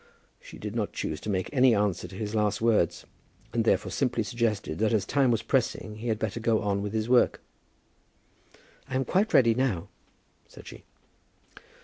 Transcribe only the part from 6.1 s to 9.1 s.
better go on with his work. "I am